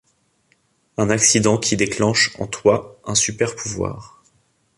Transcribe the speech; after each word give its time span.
Un 0.97 1.11
accident 1.11 1.59
qui 1.59 1.77
déclenche 1.77 2.35
en 2.39 2.47
toi 2.47 2.99
un 3.05 3.13
superpouvoir. 3.13 4.23